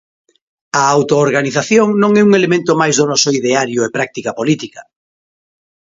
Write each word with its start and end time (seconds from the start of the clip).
A 0.81 0.83
autoorganización 0.97 1.87
non 2.01 2.11
é 2.21 2.21
un 2.27 2.31
elemento 2.39 2.71
máis 2.81 2.95
do 2.99 3.05
noso 3.11 3.29
ideario 3.39 3.79
e 3.83 3.93
práctica 3.97 4.31
política. 4.39 4.81